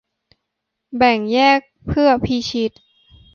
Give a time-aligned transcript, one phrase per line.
[0.97, 2.71] แบ่งแยก เพื่อพิชิต